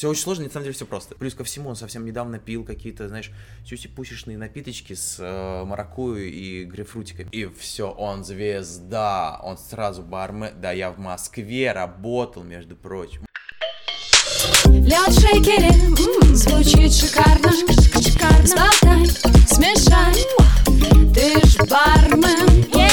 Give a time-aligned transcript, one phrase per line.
[0.00, 1.14] Все очень сложно, на самом деле все просто.
[1.14, 3.30] Плюс ко всему, он совсем недавно пил какие-то, знаешь,
[3.66, 7.28] сюси-пусишные напиточки с э, маракую и грейпфрутиками.
[7.32, 10.58] И все, он звезда, он сразу бармен.
[10.58, 13.26] Да, я в Москве работал, между прочим.
[14.64, 15.70] Лед в шейкере,
[16.34, 19.04] звучит шикарно, шикарно.
[19.48, 20.14] Смешай,
[21.12, 22.89] ты ж бармен, yeah.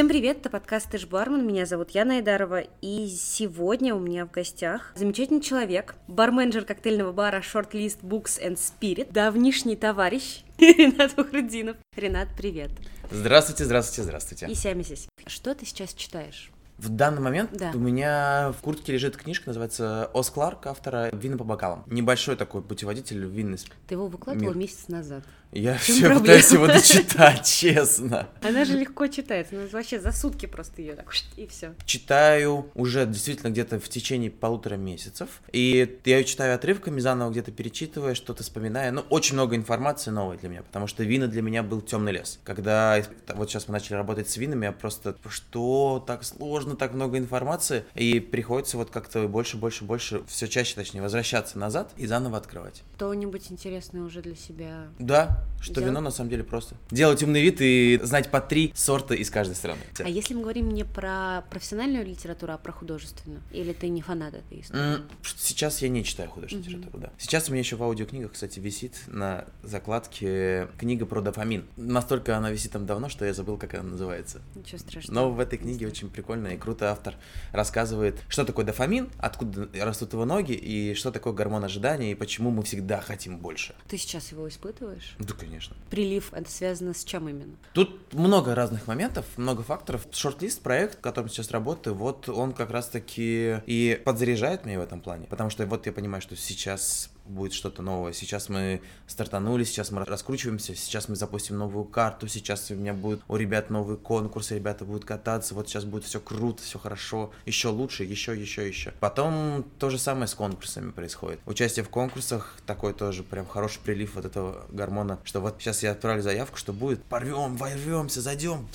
[0.00, 4.30] Всем привет, это подкаст «Ты бармен», меня зовут Яна Айдарова, и сегодня у меня в
[4.30, 11.76] гостях замечательный человек, барменджер коктейльного бара Shortlist Books and Spirit, давнишний товарищ Ренат Мухрудинов.
[11.94, 12.70] Ренат, привет.
[13.10, 14.46] Здравствуйте, здравствуйте, здравствуйте.
[14.46, 15.06] И Сямисись.
[15.26, 16.50] Что ты сейчас читаешь?
[16.80, 17.72] В данный момент Да.
[17.74, 21.84] у меня в куртке лежит книжка, называется «Ос Кларк», автора «Вина по бокалам».
[21.86, 24.56] Небольшой такой путеводитель в винный Ты его выкладывал Мир.
[24.56, 25.22] месяц назад.
[25.52, 26.20] Я все проблема?
[26.20, 28.28] пытаюсь его дочитать, честно.
[28.40, 31.74] Она же легко читается, ну вообще за сутки просто ее так и все.
[31.84, 35.28] Читаю уже действительно где-то в течение полутора месяцев.
[35.52, 38.90] И я ее читаю отрывками, заново где-то перечитывая, что-то вспоминая.
[38.92, 42.38] Ну, очень много информации новой для меня, потому что вина для меня был темный лес.
[42.44, 43.02] Когда
[43.34, 47.84] вот сейчас мы начали работать с винами, я просто, что так сложно, так много информации,
[47.94, 52.82] и приходится вот как-то больше, больше, больше, все чаще, точнее, возвращаться назад и заново открывать.
[52.96, 55.86] Что-нибудь интересное уже для себя Да, что Взял?
[55.90, 56.76] вино на самом деле просто.
[56.90, 59.80] Делать умный вид и знать по три сорта из каждой страны.
[59.98, 63.40] А если мы говорим не про профессиональную литературу, а про художественную?
[63.52, 65.02] Или ты не фанат этой истории?
[65.36, 66.78] Сейчас я не читаю художественную Мгм.
[66.80, 67.10] литературу, да.
[67.18, 71.64] Сейчас у меня еще в аудиокнигах, кстати, висит на закладке книга про дофамин.
[71.76, 74.40] Настолько она висит там давно, что я забыл, как она называется.
[74.54, 75.14] Ничего страшного.
[75.14, 77.14] Но в этой книге очень прикольно и круто автор
[77.52, 82.50] рассказывает, что такое дофамин, откуда растут его ноги, и что такое гормон ожидания, и почему
[82.50, 83.74] мы всегда хотим больше.
[83.88, 85.16] Ты сейчас его испытываешь?
[85.18, 85.76] Да, конечно.
[85.90, 87.56] Прилив, это связано с чем именно?
[87.72, 90.06] Тут много разных моментов, много факторов.
[90.12, 95.00] Шорт-лист, проект, в котором сейчас работаю, вот он как раз-таки и подзаряжает меня в этом
[95.00, 95.26] плане.
[95.26, 98.12] Потому что вот я понимаю, что сейчас будет что-то новое.
[98.12, 103.20] Сейчас мы стартанули, сейчас мы раскручиваемся, сейчас мы запустим новую карту, сейчас у меня будет
[103.28, 107.68] у ребят новый конкурс, ребята будут кататься, вот сейчас будет все круто, все хорошо, еще
[107.68, 108.92] лучше, еще, еще, еще.
[109.00, 111.40] Потом то же самое с конкурсами происходит.
[111.46, 115.92] Участие в конкурсах такой тоже прям хороший прилив вот этого гормона, что вот сейчас я
[115.92, 118.66] отправлю заявку, что будет, порвем, ворвемся, зайдем,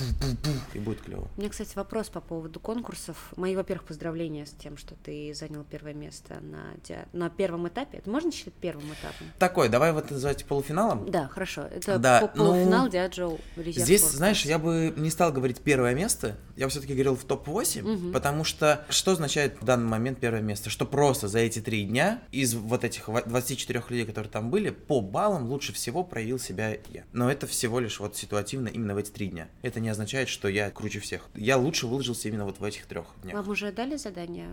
[0.73, 1.27] и будет клево.
[1.35, 3.33] У меня, кстати, вопрос по поводу конкурсов.
[3.35, 6.73] Мои, во-первых, поздравления с тем, что ты занял первое место на,
[7.13, 7.97] на первом этапе.
[7.97, 9.27] Это можно считать первым этапом?
[9.39, 11.09] Такой, давай вот называть полуфиналом.
[11.11, 11.63] Да, хорошо.
[11.63, 14.15] Это Да, по- полуфинал ну, Диаджо Резерв Здесь, Спорт.
[14.15, 18.11] знаешь, я бы не стал говорить первое место, я бы все-таки говорил в топ-8, Мгм.
[18.13, 20.69] потому что что означает в данный момент первое место?
[20.69, 24.69] Что просто за эти три дня из вот этих ва- 24 людей, которые там были,
[24.69, 27.03] по баллам лучше всего проявил себя я.
[27.13, 29.47] Но это всего лишь вот ситуативно именно в эти три дня.
[29.61, 31.27] Это не означает, что я круче всех.
[31.35, 33.35] Я лучше выложился именно вот в этих трех днях.
[33.35, 34.49] Вам уже дали задание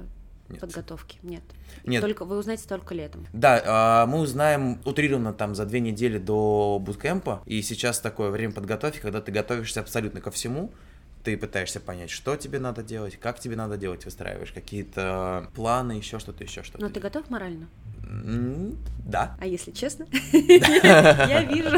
[0.48, 0.60] Нет.
[0.60, 1.18] подготовки?
[1.22, 1.42] Нет.
[1.84, 2.00] Нет.
[2.00, 3.26] Только вы узнаете только летом.
[3.32, 8.52] Да, а, мы узнаем утрированно там за две недели до буткемпа, и сейчас такое время
[8.52, 10.72] подготовки, когда ты готовишься абсолютно ко всему,
[11.22, 16.18] ты пытаешься понять, что тебе надо делать, как тебе надо делать, выстраиваешь какие-то планы, еще
[16.18, 16.84] что-то, еще что-то.
[16.84, 17.68] Но ты готов морально?
[18.02, 19.36] Да.
[19.40, 20.06] А если честно?
[20.32, 21.70] Я вижу.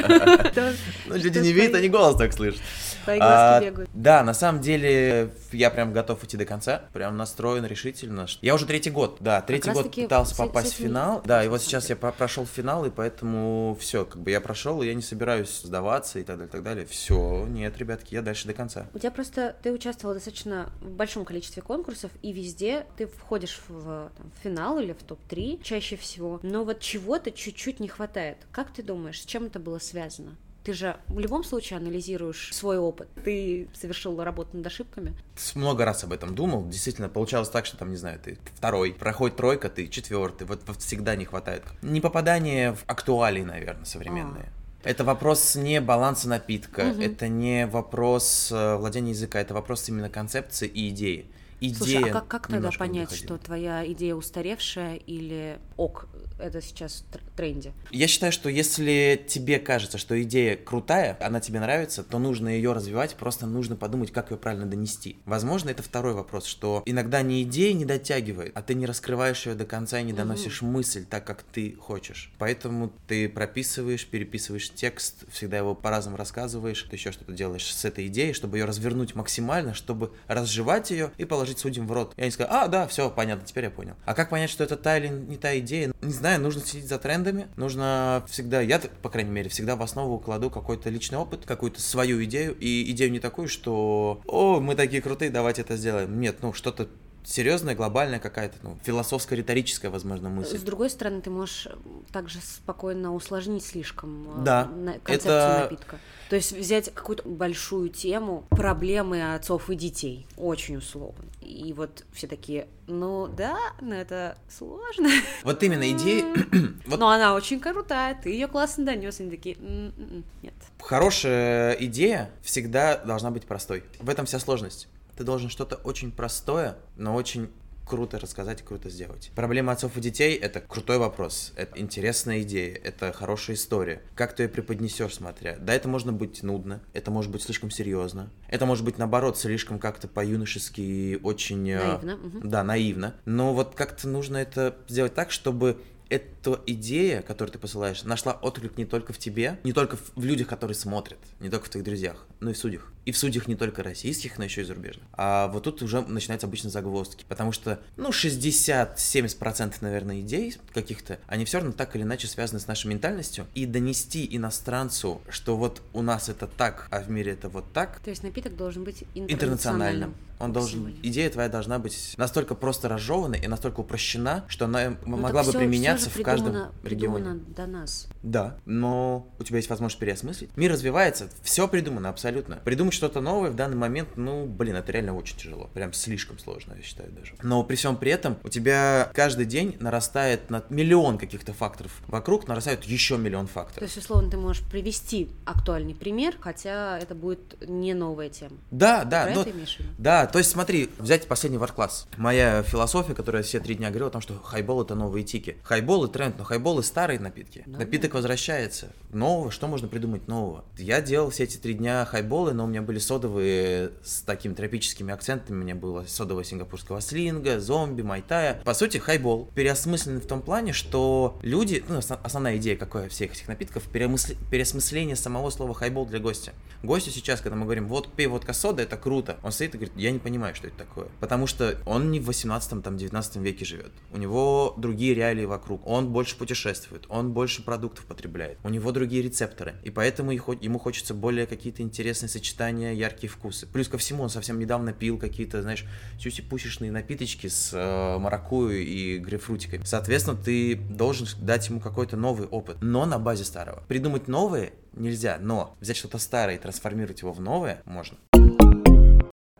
[1.06, 2.60] Ну, люди не видят, они голос так слышат.
[3.06, 3.62] А.
[3.92, 8.26] Да, на самом деле я прям готов идти до конца, прям настроен решительно.
[8.40, 11.90] Я уже третий год, да, третий год пытался попасть в финал, да, и вот сейчас
[11.90, 15.62] я про- прошел финал, и поэтому все, как бы я прошел, и я не собираюсь
[15.62, 16.86] сдаваться и так далее, так далее.
[16.86, 18.86] Все, нет, ребятки, я дальше до конца.
[18.94, 24.10] У тебя просто ты участвовал достаточно в большом количестве конкурсов, и везде ты входишь в
[24.42, 26.13] финал или в топ-3 чаще всего.
[26.42, 28.38] Но вот чего-то чуть-чуть не хватает.
[28.52, 30.36] Как ты думаешь, с чем это было связано?
[30.64, 33.08] Ты же в любом случае анализируешь свой опыт.
[33.22, 35.14] Ты совершил работу над ошибками.
[35.54, 36.66] Много раз об этом думал.
[36.66, 40.46] Действительно, получалось так, что там, не знаю, ты второй, проходит тройка, ты четвертый.
[40.46, 41.64] Вот, вот всегда не хватает.
[41.82, 44.50] Не попадание в актуалии, наверное, современные.
[44.84, 47.00] Это вопрос не баланса напитка, Мгм.
[47.00, 51.26] это не вопрос э, владения языка, это вопрос именно концепции и идеи.
[51.60, 57.04] Идея Слушай, а как, как тогда понять, что твоя идея устаревшая или ок, это сейчас
[57.10, 57.72] в тренде?
[57.90, 62.72] Я считаю, что если тебе кажется, что идея крутая, она тебе нравится, то нужно ее
[62.72, 65.18] развивать, просто нужно подумать, как ее правильно донести.
[65.26, 69.54] Возможно, это второй вопрос, что иногда не идея не дотягивает, а ты не раскрываешь ее
[69.54, 72.32] до конца и не доносишь мысль так, как ты хочешь.
[72.38, 78.08] Поэтому ты прописываешь, переписываешь текст, всегда его по-разному рассказываешь, ты еще что-то делаешь с этой
[78.08, 82.12] идеей, чтобы ее развернуть максимально, чтобы разжевать ее и положить судьям в рот.
[82.16, 83.94] И они скажут, а, да, все, понятно, теперь я понял.
[84.04, 85.63] А как понять, что это та или не та идея?
[85.72, 90.18] Не знаю, нужно следить за трендами, нужно всегда, я, по крайней мере, всегда в основу
[90.18, 95.02] кладу какой-то личный опыт, какую-то свою идею, и идею не такую, что, о, мы такие
[95.02, 96.20] крутые, давайте это сделаем.
[96.20, 96.88] Нет, ну, что-то
[97.24, 100.58] серьезная, глобальная какая-то, ну, философско-риторическая, возможно, мысль.
[100.58, 101.68] С другой стороны, ты можешь
[102.12, 104.70] также спокойно усложнить слишком э, Да,
[105.04, 105.98] концепцию это- напитка.
[106.30, 111.24] То есть взять какую-то большую тему проблемы отцов и детей, очень условно.
[111.42, 115.08] И вот все такие, ну да, но это сложно.
[115.44, 116.24] Вот именно идея,
[116.86, 119.20] вот Но она очень крутая, ты ее классно донес.
[119.20, 120.54] Они такие, «М-м-м, нет.
[120.80, 123.84] хорошая идея всегда должна быть простой.
[124.00, 124.88] В этом вся сложность.
[125.16, 127.50] Ты должен что-то очень простое, но очень
[127.86, 129.30] круто рассказать и круто сделать.
[129.34, 134.00] Проблема отцов и детей— это крутой вопрос, это интересная идея, это хорошая история.
[134.14, 135.56] Как ты ее преподнесешь, смотря.
[135.60, 139.78] Да, это можно быть нудно, это может быть слишком серьезно, это может быть, наоборот, слишком
[139.78, 141.68] как-то по-юношески и очень...
[141.70, 142.18] э, Наивно.
[142.42, 143.14] Да, наивно.
[143.26, 145.78] Но вот как-то нужно это сделать так, чтобы
[146.08, 150.24] эта идея, которую ты посылаешь, нашла отклик не только в тебе, не только в в
[150.24, 152.92] людях, которые смотрят, не только в твоих друзьях, но и в судьях.
[153.04, 155.04] И в судьях не только российских, но еще и зарубежных.
[155.12, 161.44] А вот тут уже начинаются обычно загвоздки, потому что, ну, 60-70% наверное, идей каких-то, они
[161.44, 163.46] все равно так или иначе связаны с нашей ментальностью.
[163.54, 168.00] И донести иностранцу, что вот у нас это так, а в мире это вот так,
[168.00, 169.30] То есть напиток должен быть интернациональным.
[169.34, 170.14] интернациональным.
[170.40, 175.16] Он должен, идея твоя должна быть настолько просто разжевана и настолько упрощена, что она Ну,
[175.16, 177.40] могла бы всё- применяться всё в каждом регионе.
[177.56, 178.08] до нас.
[178.24, 180.50] Да, но у тебя есть возможность переосмыслить.
[180.56, 182.56] Мир развивается, все придумано абсолютно.
[182.64, 185.68] Придумать что-то новое в данный момент, ну, блин, это реально очень тяжело.
[185.74, 187.34] Прям слишком сложно, я считаю даже.
[187.42, 191.92] Но при всем при этом у тебя каждый день нарастает на миллион каких-то факторов.
[192.08, 193.82] Вокруг нарастает еще миллион То факторов.
[193.82, 198.56] есть, условно, ты можешь привести актуальный пример, хотя это будет не новая тема.
[198.70, 199.90] Да, да, Про но- это имеешь в виду?
[199.98, 202.08] Да, то есть смотри, взять последний вар-класс.
[202.16, 205.56] Моя философия, которую я все три дня говорил о том, что хайбол это новые тики.
[205.62, 207.62] Хайбол и тренд, но хайбол и старые напитки.
[207.66, 208.92] Ну Напиток возвращается.
[209.10, 210.64] Нового, что можно придумать нового?
[210.76, 215.12] Я делал все эти три дня хайболы, но у меня были содовые с такими тропическими
[215.12, 215.56] акцентами.
[215.56, 218.60] У меня было содовое сингапурского слинга, зомби, майтая.
[218.64, 223.32] По сути, хайбол переосмысленный в том плане, что люди, ну, осно- основная идея какая всех
[223.32, 226.52] этих напитков, перемысли- переосмысление самого слова хайбол для гостя.
[226.82, 229.96] Гостю сейчас, когда мы говорим, вот пей водка сода, это круто, он стоит и говорит,
[229.96, 231.06] я не понимаю, что это такое.
[231.20, 233.92] Потому что он не в 18 там, 19 веке живет.
[234.12, 235.86] У него другие реалии вокруг.
[235.86, 238.58] Он больше путешествует, он больше продуктов потребляет.
[238.64, 239.74] У него другие рецепторы.
[239.82, 243.66] И поэтому ему хочется более какие-то интересные сочетания, яркие вкусы.
[243.66, 245.84] Плюс ко всему, он совсем недавно пил какие-то, знаешь,
[246.18, 249.84] сюси-пусишные напиточки с э, маракуйей и грейпфрутиками.
[249.84, 253.82] Соответственно, ты должен дать ему какой-то новый опыт, но на базе старого.
[253.88, 258.16] Придумать новое нельзя, но взять что-то старое и трансформировать его в новое можно.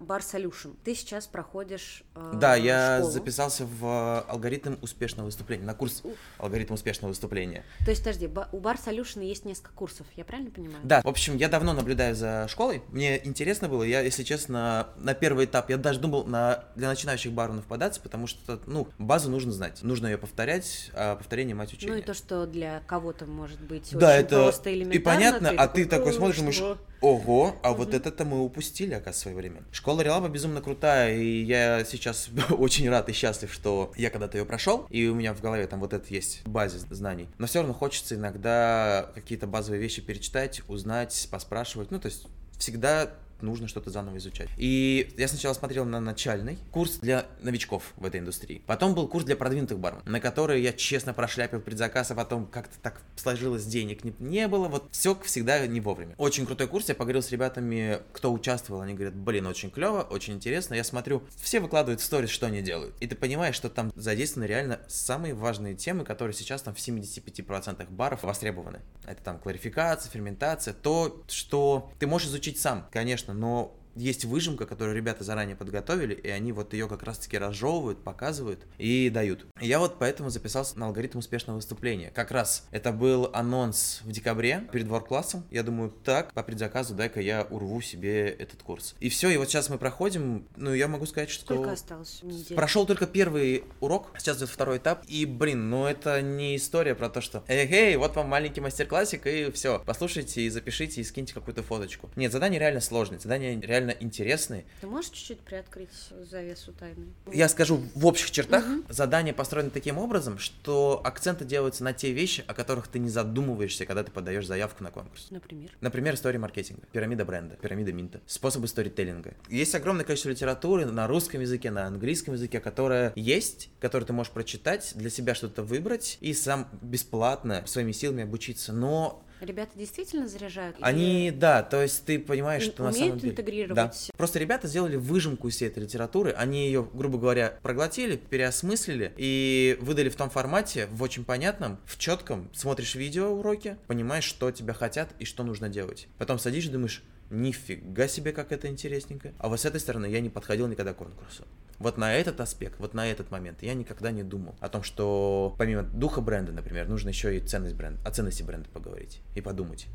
[0.04, 0.76] Бар Solution.
[0.84, 3.12] Ты сейчас проходишь э, Да, я школу.
[3.12, 6.02] записался в э, алгоритм успешного выступления, на курс
[6.38, 7.64] алгоритм успешного выступления.
[7.84, 10.78] То есть, подожди, у Бар Solution есть несколько курсов, я правильно понимаю?
[10.84, 12.82] Да, в общем, я давно наблюдаю за школой.
[12.88, 17.32] Мне интересно было, я, если честно, на первый этап, я даже думал на, для начинающих
[17.32, 21.94] барменов податься, потому что, ну, базу нужно знать, нужно ее повторять, а повторение мать учения.
[21.94, 25.02] Ну и то, что для кого-то может быть да, очень это просто и элементарно.
[25.04, 29.20] понятно, а ты такой «Э, смотришь, думаешь, что?» Ого, а вот это-то мы упустили, оказывается,
[29.20, 29.62] в свое время.
[29.70, 34.46] Школа Релаба безумно крутая, и я сейчас очень рад и счастлив, что я когда-то ее
[34.46, 37.28] прошел, и у меня в голове там вот это есть базе знаний.
[37.38, 41.90] Но все равно хочется иногда какие-то базовые вещи перечитать, узнать, поспрашивать.
[41.90, 42.26] Ну, то есть
[42.58, 43.10] всегда
[43.44, 44.48] нужно что-то заново изучать.
[44.56, 48.62] И я сначала смотрел на начальный курс для новичков в этой индустрии.
[48.66, 52.78] Потом был курс для продвинутых барменов, на который я честно прошляпил предзаказ, а потом как-то
[52.80, 54.68] так сложилось, денег не, не было.
[54.68, 56.14] Вот все всегда не вовремя.
[56.18, 56.88] Очень крутой курс.
[56.88, 58.80] Я поговорил с ребятами, кто участвовал.
[58.80, 60.74] Они говорят, блин, очень клево, очень интересно.
[60.74, 62.94] Я смотрю, все выкладывают в сторис, что они делают.
[63.00, 67.90] И ты понимаешь, что там задействованы реально самые важные темы, которые сейчас там в 75%
[67.90, 68.80] баров востребованы.
[69.06, 74.96] Это там кларификация, ферментация, то, что ты можешь изучить сам, конечно, но есть выжимка, которую
[74.96, 79.46] ребята заранее подготовили, и они вот ее как раз-таки разжевывают, показывают и дают.
[79.60, 82.10] Я вот поэтому записался на алгоритм успешного выступления.
[82.14, 85.44] Как раз это был анонс в декабре перед ворк-классом.
[85.50, 88.94] Я думаю, так, по предзаказу, дай-ка я урву себе этот курс.
[89.00, 91.54] И все, и вот сейчас мы проходим, ну, я могу сказать, что...
[91.54, 92.20] Сколько осталось?
[92.22, 92.56] Недель?
[92.56, 97.08] Прошел только первый урок, сейчас идет второй этап, и, блин, ну это не история про
[97.08, 101.34] то, что эй, эй, вот вам маленький мастер-классик, и все, послушайте и запишите, и скиньте
[101.34, 102.10] какую-то фоточку.
[102.16, 104.64] Нет, задания реально сложные, задания реально интересные.
[104.80, 105.90] Ты можешь чуть-чуть приоткрыть
[106.30, 107.06] завесу тайны?
[107.32, 112.44] Я скажу в общих чертах, задания построены таким образом, что акценты делаются на те вещи,
[112.46, 115.28] о которых ты не задумываешься, когда ты подаешь заявку на конкурс.
[115.30, 115.70] Например.
[115.80, 119.34] Например, история маркетинга, пирамида бренда, пирамида Минта, способы сторителлинга.
[119.48, 124.32] Есть огромное количество литературы на русском языке, на английском языке, которая есть, которую ты можешь
[124.32, 128.72] прочитать, для себя что-то выбрать и сам бесплатно своими силами обучиться.
[128.72, 130.76] Но Ребята действительно заряжают?
[130.80, 133.32] Они, Или да, то есть ты понимаешь, ум- что на самом деле...
[133.32, 133.74] интегрировать?
[133.74, 133.92] Да.
[134.16, 139.76] Просто ребята сделали выжимку из всей этой литературы, они ее, грубо говоря, проглотили, переосмыслили и
[139.80, 142.48] выдали в том формате, в очень понятном, в четком.
[142.54, 146.08] Смотришь видео уроки, понимаешь, что тебя хотят и что нужно делать.
[146.18, 149.32] Потом садишься и думаешь, нифига себе, как это интересненько.
[149.38, 151.44] А вот с этой стороны я не подходил никогда к конкурсу.
[151.78, 155.54] Вот на этот аспект, вот на этот момент я никогда не думал о том, что
[155.58, 159.88] помимо духа бренда, например, нужно еще и ценность бренда, о ценности бренда поговорить и подумать.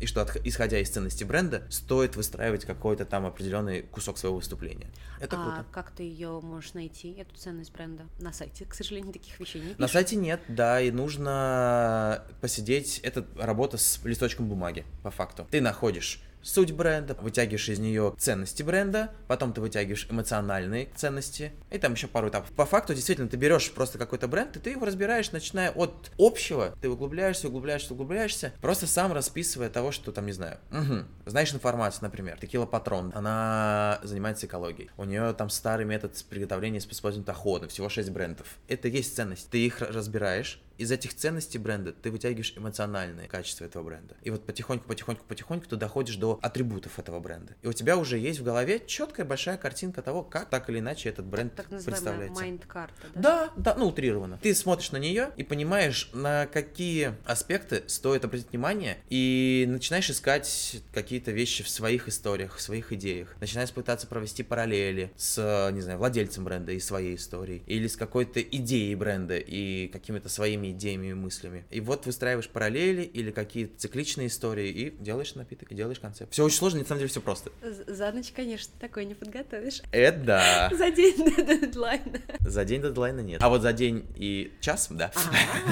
[0.00, 4.88] И что, исходя из ценности бренда, стоит выстраивать какой-то там определенный кусок своего выступления.
[5.20, 5.66] Это а круто.
[5.72, 8.04] как ты ее можешь найти, эту ценность бренда?
[8.20, 12.98] На сайте, к сожалению, таких вещей не На сайте нет, да, и нужно посидеть.
[12.98, 15.46] Это работа с листочком бумаги, по факту.
[15.50, 21.78] Ты находишь суть бренда, вытягиваешь из нее ценности бренда, потом ты вытягиваешь эмоциональные ценности, и
[21.78, 22.50] там еще пару этапов.
[22.52, 26.74] По факту, действительно, ты берешь просто какой-то бренд, и ты его разбираешь, начиная от общего,
[26.80, 31.06] ты углубляешься, углубляешься, углубляешься, просто сам расписывая того, что там, не знаю, мгм.
[31.26, 36.86] знаешь информацию, например, текила Патрон, она занимается экологией, у нее там старый метод приготовления с
[36.86, 38.46] использованием тахода, всего 6 брендов.
[38.68, 39.50] Это есть ценность.
[39.50, 44.16] Ты их разбираешь, из этих ценностей бренда ты вытягиваешь эмоциональные качества этого бренда.
[44.22, 47.54] И вот потихоньку, потихоньку, потихоньку ты доходишь до атрибутов этого бренда.
[47.62, 51.08] И у тебя уже есть в голове четкая большая картинка того, как так или иначе
[51.08, 52.42] этот бренд Так называемая представляется.
[52.42, 53.20] майнд-карта, да?
[53.20, 54.38] Да, да, ну утрированно.
[54.42, 60.82] Ты смотришь на нее и понимаешь, на какие аспекты стоит обратить внимание, и начинаешь искать
[60.92, 63.34] какие-то вещи в своих историях, в своих идеях.
[63.40, 68.40] Начинаешь пытаться провести параллели с, не знаю, владельцем бренда и своей историей, или с какой-то
[68.40, 71.64] идеей бренда и какими-то своими идеями и мыслями.
[71.70, 76.32] И вот выстраиваешь параллели или какие-то цикличные истории и делаешь напиток, и делаешь концепт.
[76.32, 77.50] Все очень сложно, на самом деле все просто.
[77.86, 79.82] За ночь, конечно, такой не подготовишь.
[79.92, 80.70] Это да.
[80.76, 82.20] За день до дедлайна.
[82.40, 83.42] За день дедлайна нет.
[83.42, 85.12] А вот за день и час, да.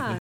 [0.01, 0.19] А,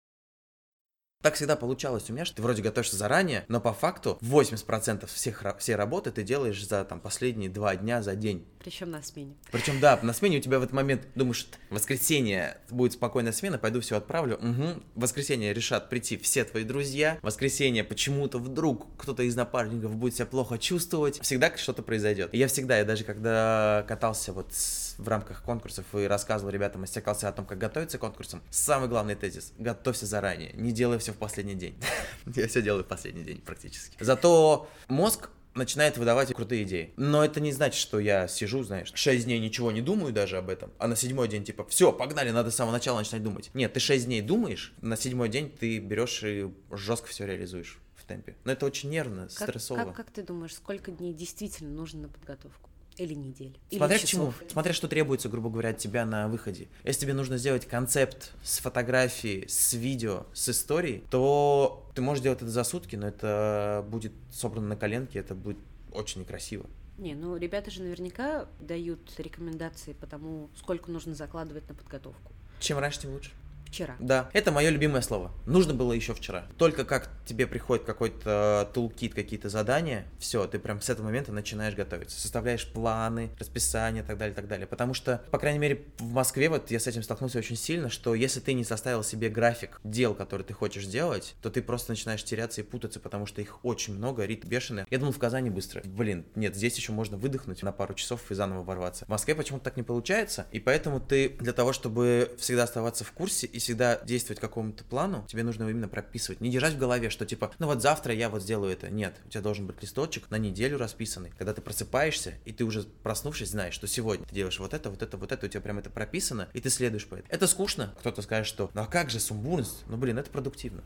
[1.27, 5.43] Так всегда получалось у меня, что ты вроде готовишься заранее, но по факту 80% всех,
[5.59, 8.47] всей работы ты делаешь за там, последние два дня за день.
[8.63, 9.35] причем на смене.
[9.51, 13.81] Причем, да, на смене у тебя в этот момент думаешь, воскресенье будет спокойная смена, пойду
[13.81, 14.37] все отправлю.
[14.37, 14.83] Угу.
[14.95, 17.19] В воскресенье решат прийти все твои друзья.
[17.23, 21.21] В воскресенье почему-то вдруг кто-то из напарников будет себя плохо чувствовать.
[21.23, 22.31] Всегда что-то произойдет.
[22.35, 26.83] И я всегда, я даже когда катался вот с- в рамках конкурсов и рассказывал ребятам
[26.83, 31.13] мастер-классы о том, как готовиться к конкурсам, самый главный тезис– готовься заранее, не делай все
[31.17, 31.75] в последний день.
[32.35, 33.97] Я все делаю в последний день практически.
[34.03, 36.93] Зато мозг начинает выдавать крутые идеи.
[36.97, 40.51] Но это не значит, что я сижу, знаешь, 6 дней ничего не думаю даже об
[40.51, 43.51] этом, а на седьмой день типа, все, погнали, надо с самого начала начинать думать.
[43.55, 48.05] Нет, ты 6 дней думаешь, на седьмой день ты берешь и жестко все реализуешь в
[48.05, 48.37] темпе.
[48.45, 49.79] Но это очень нервно, Как, стрессово.
[49.85, 52.69] как, как ты думаешь, сколько дней действительно нужно на подготовку?
[52.97, 53.59] Или недель?
[53.71, 54.33] Или Смотря к чему.
[54.51, 56.69] Смотря что требуется, грубо говоря, от тебя на выходе.
[56.85, 62.43] Если тебе нужно сделать концепт с фотографией, с видео, с историей, то ты можешь делать
[62.43, 65.59] это за сутки, но это будет собрано на коленке, это будет
[65.93, 66.67] очень некрасиво.
[66.99, 72.33] Не, ну ребята же наверняка дают рекомендации по тому, сколько нужно закладывать на подготовку.
[72.61, 73.33] Чем раньше, тем лучше.
[73.67, 73.97] Вчера.
[73.99, 75.33] Да, это мое любимое слово.
[75.45, 76.47] Нужно было еще вчера.
[76.57, 81.75] Только как тебе приходит какой-то тулкит, какие-то задания, все, ты прям с этого момента начинаешь
[81.75, 82.19] готовиться.
[82.19, 84.67] Составляешь планы, расписание и так далее, и так далее.
[84.67, 88.15] Потому что, по крайней мере, в Москве вот я с этим столкнулся очень сильно, что
[88.15, 92.25] если ты не составил себе график дел, которые ты хочешь делать, то ты просто начинаешь
[92.25, 94.85] теряться и путаться, потому что их очень много, ритм бешеный.
[94.91, 95.83] Я думал, в Казани быстро.
[95.85, 99.05] Блин, нет, здесь еще можно выдохнуть на пару часов и заново ворваться.
[99.07, 103.13] В Москве почему-то так не получается, и поэтому ты для того, чтобы всегда оставаться в
[103.13, 106.41] курсе и всегда действовать какому-то плану, тебе нужно именно прописывать.
[106.41, 108.91] Не держать в голове, что типа, ну вот завтра я вот сделаю это.
[108.91, 111.33] Нет, у тебя должен быть листочек на неделю расписанный.
[111.39, 115.03] Когда ты просыпаешься, и ты уже проснувшись, знаешь, что сегодня ты делаешь вот это, вот
[115.03, 117.29] это, вот это, у тебя прям это прописано, и ты следуешь по этому.
[117.31, 117.95] Это скучно.
[118.01, 119.85] Кто-то скажет, что ну а как же сумбурность?
[119.89, 120.83] Ну блин, это продуктивно.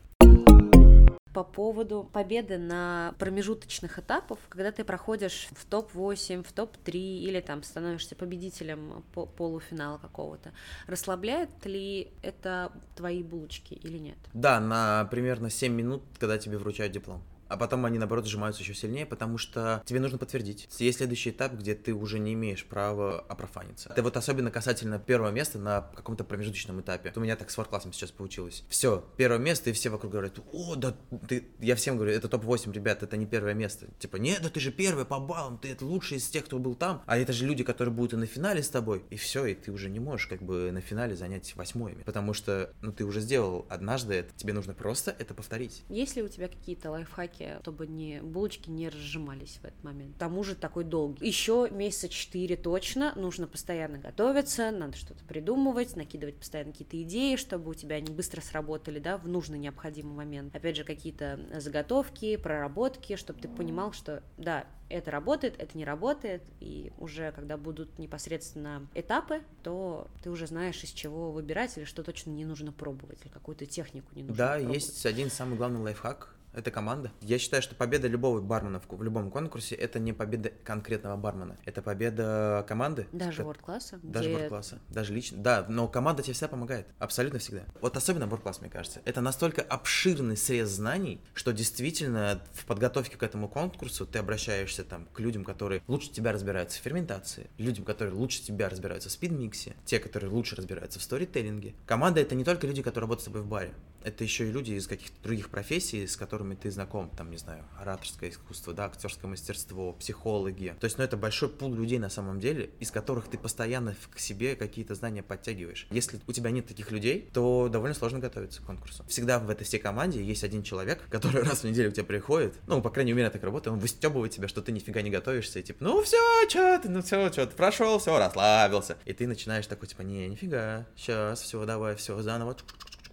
[1.33, 7.63] По поводу победы на промежуточных этапах, когда ты проходишь в топ-8, в топ-3 или там
[7.63, 10.51] становишься победителем по- полуфинала какого-то,
[10.87, 14.17] расслабляет ли это твои булочки или нет?
[14.33, 17.21] Да, на примерно 7 минут, когда тебе вручают диплом.
[17.51, 20.69] А потом они, наоборот, сжимаются еще сильнее, потому что тебе нужно подтвердить.
[20.79, 23.89] Есть следующий этап, где ты уже не имеешь права опрофаниться.
[23.89, 27.11] Это вот особенно касательно первого места на каком-то промежуточном этапе.
[27.13, 28.63] У меня так с форклассом сейчас получилось.
[28.69, 30.95] Все, первое место, и все вокруг говорят, о, да
[31.27, 31.49] ты...
[31.59, 33.87] Я всем говорю, это топ-8, ребят, это не первое место.
[33.99, 36.75] Типа, нет, да ты же первый по баллам, ты это лучший из тех, кто был
[36.75, 37.03] там.
[37.05, 39.03] А это же люди, которые будут и на финале с тобой.
[39.09, 41.95] И все, и ты уже не можешь как бы на финале занять восьмое.
[42.05, 44.33] Потому что, ну, ты уже сделал однажды это.
[44.37, 45.83] Тебе нужно просто это повторить.
[45.89, 50.15] Есть ли у тебя какие-то лайфхаки варке, чтобы не булочки не разжимались в этот момент.
[50.15, 51.25] К тому же такой долгий.
[51.25, 57.71] Еще месяца четыре точно нужно постоянно готовиться, надо что-то придумывать, накидывать постоянно какие-то идеи, чтобы
[57.71, 60.55] у тебя они быстро сработали, да, в нужный необходимый момент.
[60.55, 66.43] Опять же, какие-то заготовки, проработки, чтобы ты понимал, что да, это работает, это не работает,
[66.59, 72.03] и уже когда будут непосредственно этапы, то ты уже знаешь, из чего выбирать, или что
[72.03, 74.75] точно не нужно пробовать, или какую-то технику не нужно Да, пробовать.
[74.75, 77.11] есть один самый главный лайфхак, это команда.
[77.21, 81.57] Я считаю, что победа любого бармена в, в любом конкурсе это не победа конкретного бармена,
[81.65, 83.07] это победа команды.
[83.11, 85.37] Даже ворд-класса, Даже где ворд-класса, даже лично.
[85.37, 86.87] Да, но команда тебе всегда помогает.
[86.99, 87.63] Абсолютно всегда.
[87.81, 89.01] Вот особенно ворд-класс, мне кажется.
[89.05, 95.07] Это настолько обширный срез знаний, что действительно в подготовке к этому конкурсу ты обращаешься там
[95.13, 99.75] к людям, которые лучше тебя разбираются в ферментации, людям, которые лучше тебя разбираются в спид-миксе,
[99.85, 101.75] те, которые лучше разбираются в сторителлинге.
[101.85, 103.73] Команда это не только люди, которые работают с тобой в баре.
[104.03, 107.63] Это еще и люди из каких-то других профессий, с которыми ты знаком, там, не знаю,
[107.79, 110.75] ораторское искусство, да, актерское мастерство, психологи.
[110.79, 114.19] То есть, ну, это большой пул людей на самом деле, из которых ты постоянно к
[114.19, 115.87] себе какие-то знания подтягиваешь.
[115.91, 119.03] Если у тебя нет таких людей, то довольно сложно готовиться к конкурсу.
[119.07, 122.55] Всегда в этой всей команде есть один человек, который раз в неделю к тебе приходит,
[122.67, 125.63] ну, по крайней мере, так работает, он выстебывает тебя, что ты нифига не готовишься, и
[125.63, 126.17] типа, ну, все,
[126.49, 128.97] что ты, ну, все, что ты прошел, все, расслабился.
[129.05, 132.55] И ты начинаешь такой, типа, не, нифига, сейчас, все, давай, все, заново,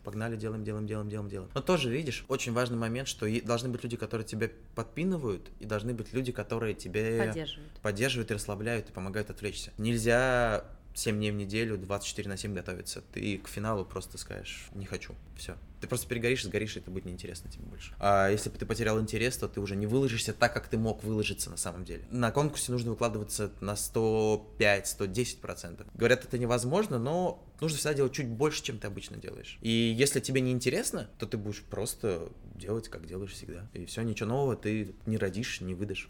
[0.09, 1.51] погнали, делаем, делаем, делаем, делаем, делаем.
[1.53, 5.93] Но тоже, видишь, очень важный момент, что должны быть люди, которые тебя подпинывают, и должны
[5.93, 7.73] быть люди, которые тебе поддерживают.
[7.83, 9.71] поддерживают и расслабляют, и помогают отвлечься.
[9.77, 10.65] Нельзя
[10.99, 13.03] 7 дней в неделю, 24 на 7 готовиться.
[13.13, 15.57] Ты к финалу просто скажешь, не хочу, все.
[15.81, 17.95] Ты просто перегоришь, сгоришь, и это будет неинтересно тебе больше.
[18.01, 21.05] А если бы ты потерял интерес, то ты уже не выложишься так, как ты мог
[21.05, 22.03] выложиться на самом деле.
[22.11, 25.87] На конкурсе нужно выкладываться на 105-110%.
[25.95, 29.59] Говорят, это невозможно, но нужно всегда делать чуть больше, чем ты обычно делаешь.
[29.61, 33.69] И если тебе не интересно, то ты будешь просто делать, как делаешь всегда.
[33.73, 36.09] И все, ничего нового ты не родишь, не выдашь.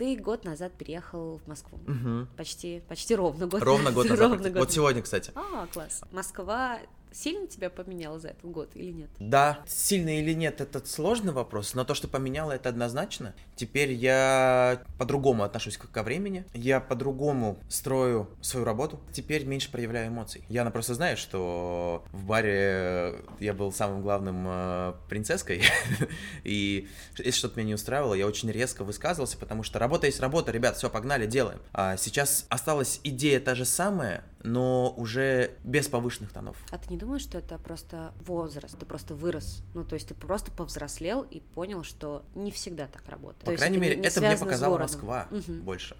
[0.00, 1.78] Ты год назад переехал в Москву.
[1.86, 2.26] Мгм.
[2.34, 4.30] Почти, почти ровно год Ровно год назад.
[4.30, 5.30] Ровно год Вот сегодня, кстати.
[5.34, 6.00] А, класс.
[6.10, 6.78] Москва
[7.12, 9.10] сильно тебя поменяла за этот год или нет?
[9.18, 13.34] Да, сильно или нет, это сложный вопрос, но то, что поменяло, это однозначно.
[13.56, 20.44] Теперь я по-другому отношусь ко времени, я по-другому строю свою работу, теперь меньше проявляю эмоций.
[20.48, 25.62] Яна просто знает, что в баре я был самым главным э, принцесской,
[26.44, 30.52] и если что-то меня не устраивало, я очень резко высказывался, потому что работа есть работа,
[30.52, 31.60] ребят, все, погнали, делаем.
[31.72, 36.56] А сейчас осталась идея та же самая, но уже без повышенных тонов.
[36.70, 39.62] А ты не думаешь, что это просто возраст, ты просто вырос?
[39.74, 43.44] Ну, то есть ты просто повзрослел и понял, что не всегда так работает.
[43.44, 44.78] По То крайней не- мере, не это мне показала.
[44.78, 45.60] Москва Мгм.
[45.62, 45.96] больше.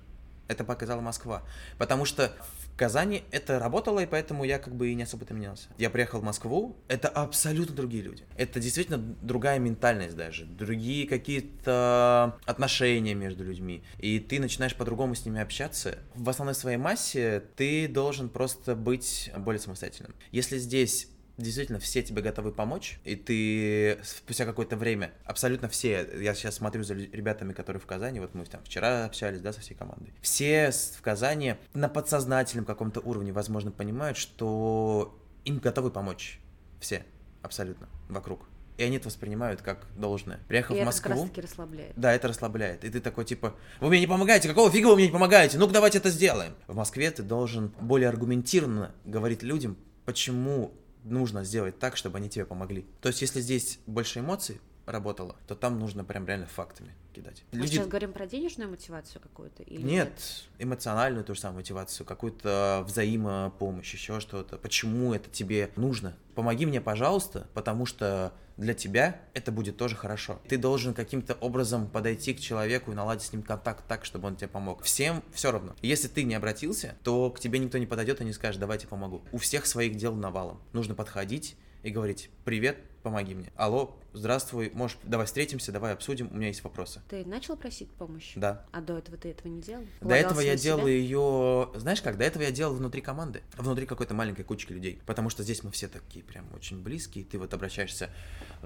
[0.51, 1.45] Это показала Москва.
[1.79, 2.33] Потому что
[2.65, 5.69] в Казани это работало, и поэтому я как бы и не особо-то менялся.
[5.79, 8.25] Я приехал в Москву, это абсолютно другие люди.
[8.37, 13.85] Это действительно другая ментальность даже, другие какие-то отношения между людьми.
[13.99, 15.99] И ты начинаешь по-другому с ними общаться.
[16.17, 20.17] В основной своей массе ты должен просто быть более самостоятельным.
[20.33, 21.07] Если здесь
[21.41, 26.83] действительно все тебе готовы помочь, и ты спустя какое-то время, абсолютно все, я сейчас смотрю
[26.83, 30.71] за ребятами, которые в Казани, вот мы там вчера общались, да, со всей командой, все
[30.71, 36.41] в Казани на подсознательном каком-то уровне, возможно, понимают, что им готовы помочь.
[36.81, 37.05] Все,
[37.43, 38.49] абсолютно, вокруг.
[38.77, 40.41] И они это воспринимают как должное.
[40.49, 41.93] Приехав И в это как раз Москву, расслабляет.
[41.97, 42.83] да, это расслабляет.
[42.85, 45.59] И ты такой, типа, вы мне не помогаете, какого фига вы мне не помогаете?
[45.59, 46.55] Ну-ка, давайте это сделаем.
[46.67, 49.77] В Москве ты должен более аргументированно говорить людям,
[50.07, 50.73] почему
[51.05, 52.87] нужно сделать так, чтобы они тебе помогли.
[53.01, 57.43] То есть, если здесь больше эмоций работало, то там нужно прям реально фактами кидать.
[57.53, 59.63] Мы Люди- сейчас говорим про денежную мотивацию какую-то?
[59.63, 60.13] Или нет,
[60.59, 64.59] эмоциональную ту же самую мотивацию, какую-то взаимопомощь, еще что-то.
[64.59, 66.17] Почему это тебе нужно?
[66.35, 70.39] Помоги мне, пожалуйста, потому что для тебя это будет тоже хорошо.
[70.47, 74.37] Ты должен каким-то образом подойти к человеку и наладить с ним контакт так, чтобы он
[74.37, 74.83] тебе помог.
[74.83, 75.75] Всем все равно.
[75.81, 79.23] Если ты не обратился, то к тебе никто не подойдет и не скажет, давайте помогу.
[79.33, 80.61] У всех своих дел навалом.
[80.73, 83.51] Нужно подходить и говорить, привет, помоги мне.
[83.57, 87.01] Алло, здравствуй, можешь, давай встретимся, давай обсудим, у меня есть вопросы.
[87.09, 88.39] Ты начал просить помощи?
[88.39, 88.65] Да.
[88.73, 89.83] А до этого ты этого не делал?
[90.01, 90.63] До этого Полагался я себя?
[90.63, 95.01] делал ее, знаешь как, до этого я делал внутри команды, внутри какой-то маленькой кучки людей,
[95.07, 98.11] потому что здесь мы все такие прям очень близкие, ты вот обращаешься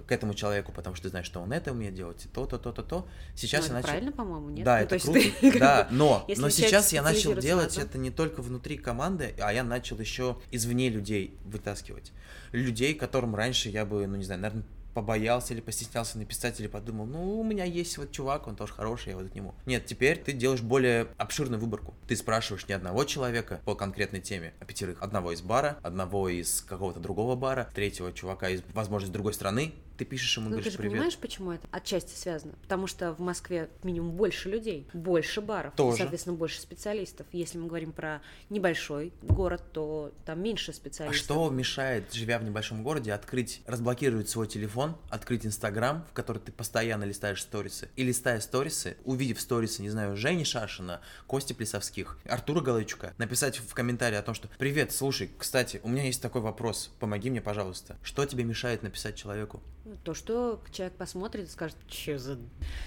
[0.06, 2.58] к этому человеку, потому что ты знаешь, что он это умеет делать, и то, то,
[2.58, 3.08] то, то, то.
[3.34, 3.88] Сейчас Ну, я начал...
[3.88, 4.64] правильно, по-моему, нет?
[4.64, 8.10] Да, Ну, это круто, ты да, но, если но сейчас я начал делать это не
[8.10, 12.12] только внутри команды, а я начал еще извне людей вытаскивать.
[12.52, 17.04] Людей, которым раньше я бы, ну не знаю, наверное, побоялся или постеснялся написать, или подумал,
[17.04, 19.54] ну, у меня есть вот чувак, он тоже хороший, я вот к нему.
[19.66, 21.94] Нет, теперь ты делаешь более обширную выборку.
[22.06, 25.02] Ты спрашиваешь не одного человека по конкретной теме, а пятерых.
[25.02, 29.74] Одного из бара, одного из какого-то другого бара, третьего чувака из, возможно, из другой страны,
[29.96, 30.92] ты пишешь ему, Ну, ты говоришь же привет.
[30.92, 32.54] понимаешь, почему это отчасти связано?
[32.62, 35.98] Потому что в Москве минимум больше людей, больше баров, Тоже.
[35.98, 37.26] соответственно, больше специалистов.
[37.32, 41.16] Если мы говорим про небольшой город, то там меньше А специалистов.
[41.24, 46.52] что мешает, живя в небольшом городе, открыть, разблокировать свой телефон, открыть Инстаграм, в который ты
[46.52, 52.60] постоянно листаешь сторисы, и листая сторисы, увидев сторисы, не знаю, Жени Шашина, Кости Плесовских, Артура
[52.60, 56.90] Галайчука, написать в комментарии о том, что «Привет, слушай, кстати, у меня есть такой вопрос,
[57.00, 57.96] помоги мне, пожалуйста.
[58.02, 59.62] Что тебе мешает написать человеку?»
[60.02, 62.38] То, что человек посмотрит и скажет, что за,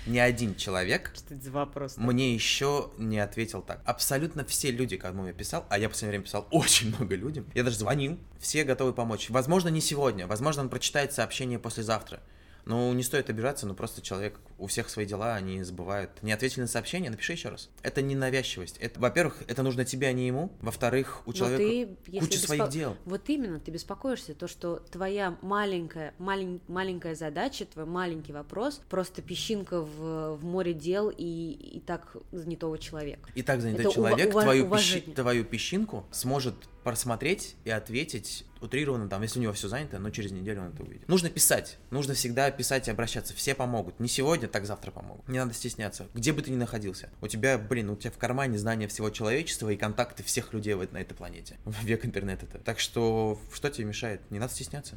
[0.07, 1.95] Ни один человек что это за вопрос?
[1.97, 3.81] мне еще не ответил так.
[3.85, 7.45] Абсолютно все люди, кому я писал, а я в последнее время писал очень много людям,
[7.53, 9.29] я даже звонил, все готовы помочь.
[9.29, 12.19] Возможно, не сегодня, возможно, он прочитает сообщение послезавтра.
[12.67, 16.11] Но не стоит обижаться, но просто человек, у всех свои дела, они забывают.
[16.21, 17.69] Не ответили на сообщение, напиши еще раз.
[17.81, 18.77] Это не навязчивость.
[18.77, 20.51] Это, во-первых, это нужно тебе, а не ему.
[20.61, 21.63] Во-вторых, у человека
[22.11, 22.97] ты, куча беспо- своих дел.
[23.05, 29.21] Вот именно, ты беспокоишься, то, что твоя маленькая, малень- маленькая задача, твой маленький вопрос, просто
[29.21, 33.29] песчинка в, в море дел и, и так занятого человека.
[33.35, 35.15] И так занятый Это человек ува- твою, уважение.
[35.15, 36.55] твою песчинку сможет
[36.87, 40.83] просмотреть и ответить утрированно, там, если у него все занято, но через неделю он это
[40.83, 41.05] увидит.
[41.09, 43.99] Нужно писать, нужно всегда писать и обращаться, все помогут.
[43.99, 45.27] Не сегодня, так завтра помогут.
[45.27, 47.09] Не надо стесняться, где бы ты ни находился.
[47.19, 50.99] У тебя, блин, у тебя в кармане знания всего человечества и контакты всех людей на
[50.99, 51.57] этой планете.
[51.65, 52.59] В век интернета-то.
[52.59, 54.21] Так что, что тебе мешает?
[54.31, 54.95] Не надо стесняться,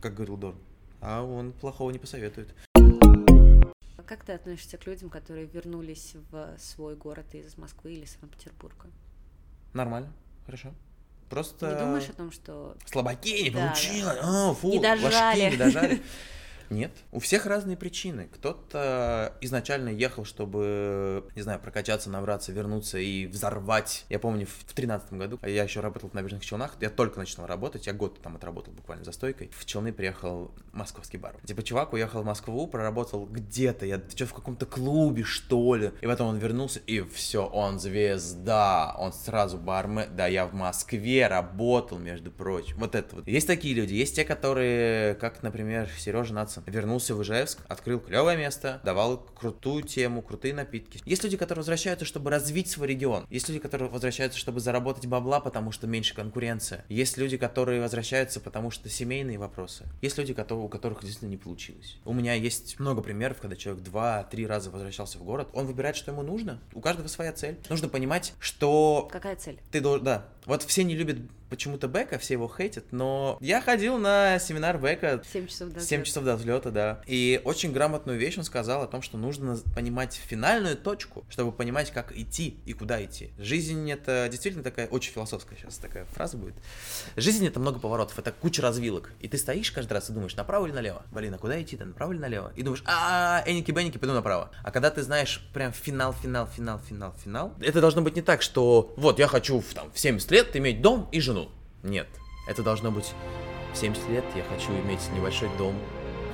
[0.00, 0.56] как говорил Дор.
[1.00, 2.52] А он плохого не посоветует.
[2.74, 8.90] А Как ты относишься к людям, которые вернулись в свой город из Москвы или Санкт-Петербурга?
[9.72, 10.12] Нормально,
[10.44, 10.74] хорошо.
[11.32, 11.66] Просто...
[11.70, 14.18] Не думаешь о том, что Слабаки, не Да, получилось.
[14.22, 15.02] А, фу, Не дожали.
[15.04, 16.02] ложки не дожали.
[16.72, 18.28] Нет, у всех разные причины.
[18.32, 24.06] Кто-то изначально ехал, чтобы, не знаю, прокачаться, набраться, вернуться и взорвать.
[24.08, 27.86] Я помню, в тринадцатом году я еще работал в набережных Челнах, я только начинал работать,
[27.86, 29.50] я год там отработал буквально за стойкой.
[29.52, 31.36] В Челны приехал московский бар.
[31.44, 35.92] Типа чувак уехал в Москву, проработал где-то, я что в каком-то клубе, что ли.
[36.00, 40.16] И потом он вернулся, и все, он звезда, он сразу бармен.
[40.16, 42.78] Да, я в Москве работал, между прочим.
[42.78, 43.28] Вот это вот.
[43.28, 48.36] Есть такие люди, есть те, которые, как, например, Сережа Нацин, вернулся в Ижевск, открыл клевое
[48.36, 51.00] место, давал крутую тему, крутые напитки.
[51.04, 53.26] Есть люди, которые возвращаются, чтобы развить свой регион.
[53.30, 56.84] Есть люди, которые возвращаются, чтобы заработать бабла, потому что меньше конкуренция.
[56.88, 59.86] Есть люди, которые возвращаются, потому что семейные вопросы.
[60.00, 61.98] Есть люди, у которых действительно не получилось.
[62.04, 65.48] У меня есть много примеров, когда человек два-три раза возвращался в город.
[65.52, 66.60] Он выбирает, что ему нужно.
[66.74, 67.58] У каждого своя цель.
[67.68, 69.58] Нужно понимать, что какая цель?
[69.70, 70.28] ты должен, да.
[70.46, 71.18] Вот все не любят
[71.52, 75.86] почему-то Бека, все его хейтят, но я ходил на семинар Бека 7 часов до 7
[75.86, 76.04] взлета.
[76.04, 77.02] часов до взлета, да.
[77.06, 81.90] И очень грамотную вещь он сказал о том, что нужно понимать финальную точку, чтобы понимать,
[81.90, 83.32] как идти и куда идти.
[83.38, 86.54] Жизнь это действительно такая очень философская сейчас такая фраза будет.
[87.16, 89.12] Жизнь это много поворотов, это куча развилок.
[89.20, 91.02] И ты стоишь каждый раз и думаешь, направо или налево?
[91.12, 92.52] Блин, а куда идти-то, направо или налево?
[92.56, 94.50] И думаешь, а эники-беники, пойду направо.
[94.64, 98.40] А когда ты знаешь прям финал, финал, финал, финал, финал, это должно быть не так,
[98.40, 101.41] что вот я хочу в, там, в 70 лет иметь дом и жену.
[101.82, 102.06] Нет,
[102.46, 103.12] это должно быть
[103.72, 105.74] в 70 лет я хочу иметь небольшой дом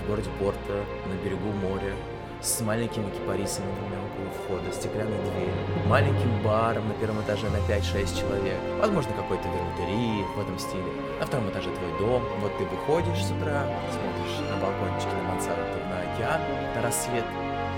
[0.03, 1.95] в городе Порто, на берегу моря,
[2.43, 5.55] с маленькими кипарисами двумя около входа, стеклянной дверью,
[5.87, 10.93] маленьким баром на первом этаже на 5-6 человек, возможно, какой-то вермутерии в этом стиле.
[11.19, 15.79] На втором этаже твой дом, вот ты выходишь с утра, смотришь на балкончике на мансарду
[15.89, 16.41] на океан,
[16.75, 17.25] на рассвет,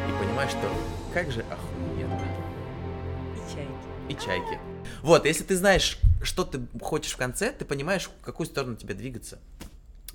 [0.08, 0.68] и понимаешь, что
[1.14, 2.20] как же охуенно
[3.36, 3.70] И чайки.
[4.08, 4.69] и чайки.
[5.02, 8.94] Вот, если ты знаешь, что ты хочешь в конце, ты понимаешь, в какую сторону тебе
[8.94, 9.38] двигаться.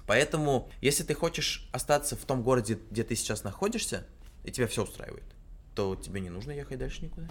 [0.05, 4.05] Поэтому, если ты хочешь остаться в том городе, где ты сейчас находишься,
[4.43, 5.25] и тебя все устраивает,
[5.73, 7.27] то тебе не нужно ехать дальше никуда.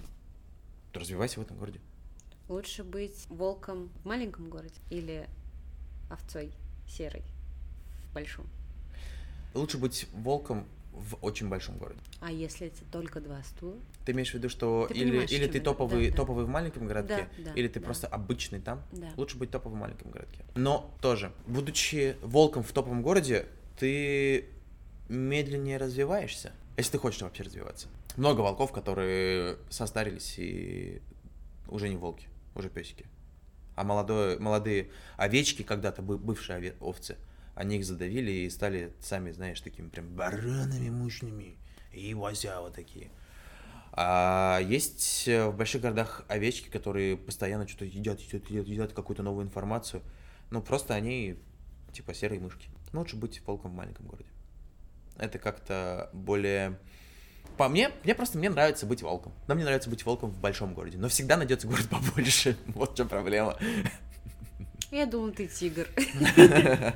[0.92, 1.80] То развивайся в этом городе.
[2.48, 5.28] Лучше быть волком в маленьком городе или
[6.10, 6.52] овцой
[6.88, 7.22] серой
[8.10, 8.46] в большом?
[9.54, 12.00] Лучше быть волком в очень большом городе.
[12.20, 13.76] А если это только два стула?
[14.04, 17.28] Ты имеешь в виду, что Ты или, или ты топовый, да, топовый в маленьком городке,
[17.38, 17.85] Да, да, или ты да.
[17.85, 18.83] просто обычный там?
[18.92, 19.11] Да.
[19.16, 20.44] Лучше быть топовым в маленьком городке.
[20.54, 23.46] Но тоже, будучи волком в топовом городе,
[23.78, 24.48] ты
[25.09, 27.88] медленнее развиваешься, если ты хочешь вообще развиваться.
[28.16, 31.02] Много волков, которые состарились и
[31.68, 33.07] уже не волки, уже песики.
[33.74, 37.16] А молодое, молодые овечки, когда-то бы- бывшие овцы,
[37.54, 41.56] они их задавили и стали сами, знаешь, такими прям баранами мощными
[41.92, 43.10] и возя вот такие.
[43.92, 49.22] А есть э, в больших городах овечки, которые постоянно что-то едят, едят, едят, едят какую-то
[49.22, 50.02] новую информацию.
[50.50, 51.38] Ну, просто они
[51.92, 52.68] типа серые мышки.
[52.92, 54.28] Ну, лучше быть волком в маленьком городе.
[55.16, 56.78] Это как-то более...
[57.56, 59.32] По мне, мне просто мне нравится быть волком.
[59.46, 60.98] Но мне нравится быть волком в большом городе.
[60.98, 62.56] Но всегда найдется город побольше.
[62.66, 63.56] Вот в чем проблема.
[64.90, 65.86] Я думал, ты тигр.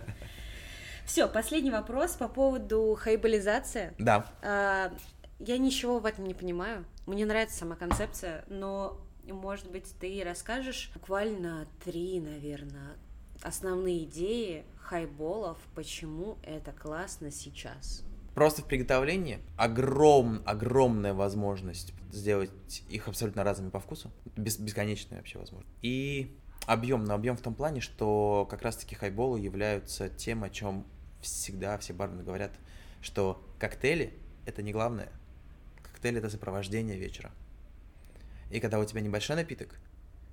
[1.09, 3.95] Все, последний вопрос по поводу хайбализации.
[3.99, 4.27] Да.
[4.43, 4.93] А,
[5.39, 6.85] я ничего в этом не понимаю.
[7.07, 12.99] Мне нравится сама концепция, но, может быть, ты расскажешь буквально три, наверное,
[13.43, 18.05] основные идеи хайболов, почему это классно сейчас.
[18.35, 24.13] Просто в приготовлении огром, огромная возможность сделать их абсолютно разными по вкусу.
[24.37, 25.75] Бес, бесконечная вообще возможность.
[25.81, 30.85] И объем, но объем в том плане, что как раз-таки хайболы являются тем, о чем
[31.21, 32.53] всегда все бармены говорят,
[33.01, 34.13] что коктейли
[34.47, 35.11] это не главное.
[35.83, 37.31] Коктейль это сопровождение вечера.
[38.51, 39.75] И когда у тебя небольшой напиток,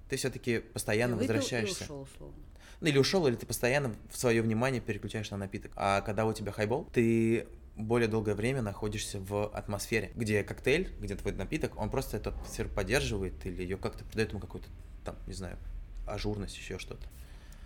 [0.09, 1.83] ты все-таки постоянно Выпил и возвращаешься.
[1.85, 2.37] ушел, условно.
[2.81, 5.71] Ну или ушел, или ты постоянно свое внимание переключаешь на напиток.
[5.75, 11.15] А когда у тебя хайбол, ты более долгое время находишься в атмосфере, где коктейль, где
[11.15, 14.69] твой напиток, он просто эту атмосферу поддерживает или ее как-то придает ему какую-то,
[15.03, 15.57] там, не знаю,
[16.07, 17.05] ажурность, еще что-то.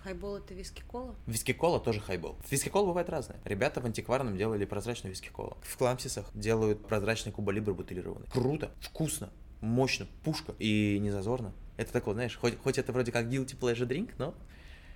[0.03, 1.13] Хайбол это виски-кола?
[1.27, 2.37] Виски-кола тоже хайбол.
[2.49, 3.39] Виски-кола бывает разная.
[3.43, 5.57] Ребята в антикварном делали прозрачную виски-кола.
[5.61, 8.27] В Кламсисах делают прозрачный куба-либр бутилированный.
[8.31, 11.53] Круто, вкусно, мощно, пушка и не зазорно.
[11.75, 14.33] Это такое, знаешь, хоть, хоть это вроде как guilty pleasure drink, но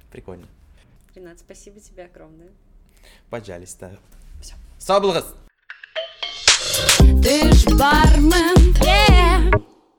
[0.10, 0.48] прикольно.
[1.16, 2.52] Ренат, спасибо тебе огромное.
[3.30, 4.00] Пожалуйста.
[4.42, 4.56] Всё.
[4.80, 5.36] Саблгас!
[7.22, 9.73] Ты ж бармен, yeah.